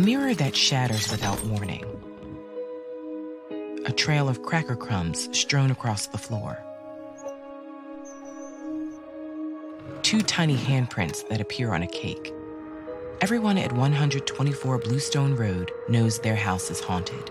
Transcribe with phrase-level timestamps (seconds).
[0.00, 1.84] mirror that shatters without warning.
[3.86, 6.58] A trail of cracker crumbs strewn across the floor.
[10.02, 12.34] Two tiny handprints that appear on a cake.
[13.20, 17.30] Everyone at 124 Bluestone Road knows their house is haunted,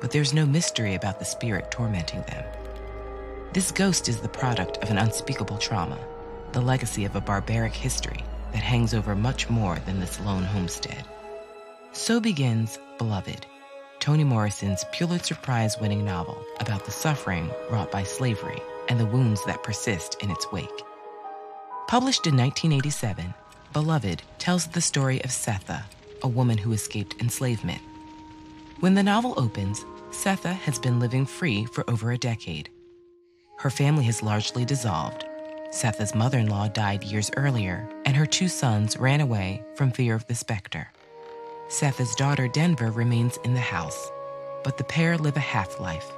[0.00, 2.44] but there's no mystery about the spirit tormenting them.
[3.52, 5.98] This ghost is the product of an unspeakable trauma,
[6.52, 11.04] the legacy of a barbaric history that hangs over much more than this lone homestead.
[11.96, 13.46] So begins Beloved,
[14.00, 19.44] Toni Morrison's Pulitzer Prize winning novel about the suffering wrought by slavery and the wounds
[19.46, 20.82] that persist in its wake.
[21.88, 23.34] Published in 1987,
[23.72, 25.82] Beloved tells the story of Sethe,
[26.22, 27.80] a woman who escaped enslavement.
[28.80, 32.68] When the novel opens, Sethe has been living free for over a decade.
[33.58, 35.24] Her family has largely dissolved.
[35.70, 40.14] Sethe's mother in law died years earlier, and her two sons ran away from fear
[40.14, 40.90] of the specter.
[41.68, 44.12] Sethe's daughter Denver remains in the house,
[44.62, 46.12] but the pair live a half life.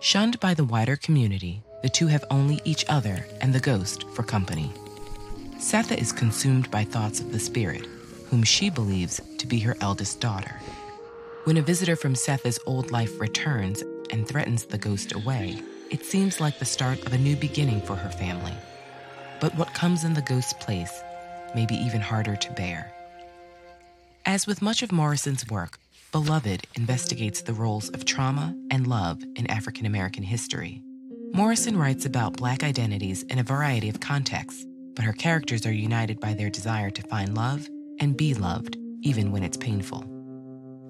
[0.00, 4.22] Shunned by the wider community, the two have only each other and the ghost for
[4.22, 4.72] company.
[5.58, 7.86] Sethe is consumed by thoughts of the spirit,
[8.30, 10.58] whom she believes to be her eldest daughter.
[11.44, 16.40] When a visitor from Sethe's old life returns and threatens the ghost away, it seems
[16.40, 18.54] like the start of a new beginning for her family.
[19.40, 21.02] But what comes in the ghost's place
[21.54, 22.94] may be even harder to bear.
[24.30, 25.80] As with much of Morrison's work,
[26.12, 30.84] Beloved investigates the roles of trauma and love in African American history.
[31.32, 34.64] Morrison writes about Black identities in a variety of contexts,
[34.94, 39.32] but her characters are united by their desire to find love and be loved, even
[39.32, 40.04] when it's painful.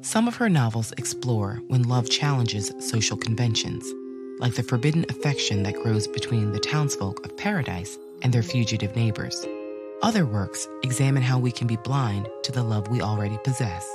[0.03, 3.91] Some of her novels explore when love challenges social conventions,
[4.39, 9.47] like the forbidden affection that grows between the townsfolk of Paradise and their fugitive neighbors.
[10.03, 13.87] Other works examine how we can be blind to the love we already possess.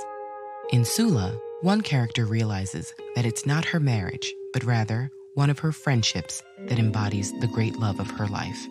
[0.70, 5.72] In Sula, one character realizes that it's not her marriage, but rather one of her
[5.72, 8.68] friendships that embodies the great love of her life.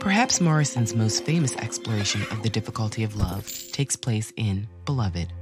[0.00, 5.32] Perhaps Morrison's most famous exploration of the difficulty of love takes place in Beloved.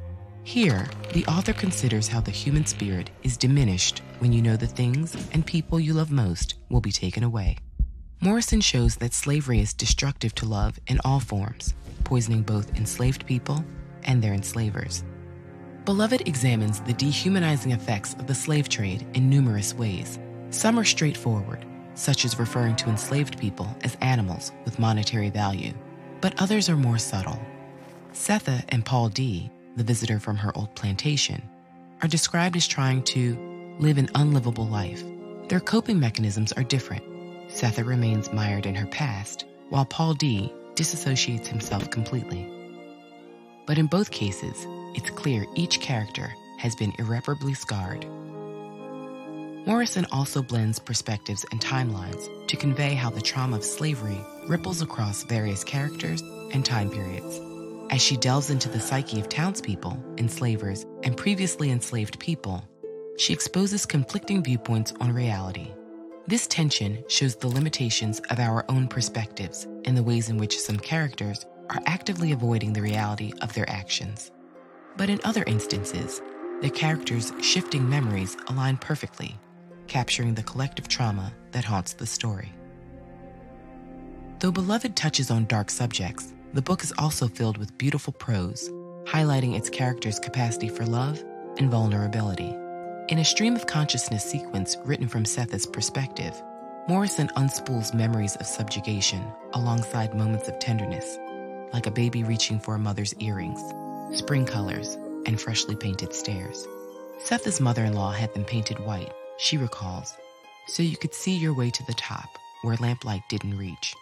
[0.45, 5.17] Here, the author considers how the human spirit is diminished when you know the things
[5.33, 7.57] and people you love most will be taken away.
[8.23, 11.75] Morrison shows that slavery is destructive to love in all forms,
[12.05, 13.65] poisoning both enslaved people
[14.05, 15.03] and their enslavers.
[15.85, 20.21] Beloved examines the dehumanizing effects of the slave trade in numerous ways.
[20.51, 25.75] Some are straightforward, such as referring to enslaved people as animals with monetary value,
[26.21, 27.41] but others are more subtle.
[28.13, 31.43] Sethe and Paul D, the visitor from her old plantation,
[32.03, 35.03] are described as trying to live an unlivable life.
[35.49, 37.12] Their coping mechanisms are different.
[37.55, 42.49] Sethe remains mired in her past, while Paul D disassociates himself completely.
[43.67, 48.07] But in both cases, it's clear each character has been irreparably scarred.
[49.67, 55.23] Morrison also blends perspectives and timelines to convey how the trauma of slavery ripples across
[55.25, 56.21] various characters
[56.53, 57.41] and time periods.
[57.91, 62.65] As she delves into the psyche of townspeople, enslavers, and previously enslaved people,
[63.19, 65.69] she exposes conflicting viewpoints on reality.
[66.29, 70.79] This tension shows the limitations of our own perspectives and the ways in which some
[70.79, 74.31] characters are actively avoiding the reality of their actions.
[74.97, 76.23] But in other instances,
[76.61, 79.37] the characters' shifting memories align perfectly,
[79.89, 82.53] capturing the collective trauma that haunts the story.
[84.39, 88.69] Though Beloved touches on dark subjects, the book is also filled with beautiful prose,
[89.07, 91.23] highlighting its characters' capacity for love
[91.59, 92.57] and vulnerability.
[93.13, 96.43] In a stream of consciousness sequence written from Sethe's perspective,
[96.89, 101.19] Morrison unspools memories of subjugation alongside moments of tenderness,
[101.75, 103.61] like a baby reaching for a mother's earrings,
[104.19, 104.95] spring colors,
[105.27, 106.67] and freshly painted stairs.
[107.19, 110.15] Sethe's mother in law had them painted white, she recalls,
[110.69, 113.95] so you could see your way to the top where lamplight didn't reach.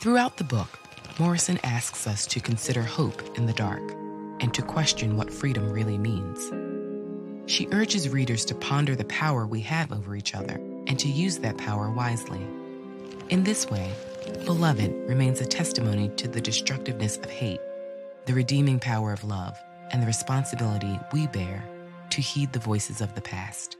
[0.00, 0.76] Throughout the book,
[1.20, 3.92] Morrison asks us to consider hope in the dark
[4.40, 6.67] and to question what freedom really means.
[7.48, 11.38] She urges readers to ponder the power we have over each other and to use
[11.38, 12.46] that power wisely.
[13.30, 13.90] In this way,
[14.44, 17.60] Beloved remains a testimony to the destructiveness of hate,
[18.26, 19.58] the redeeming power of love,
[19.90, 21.64] and the responsibility we bear
[22.10, 23.78] to heed the voices of the past.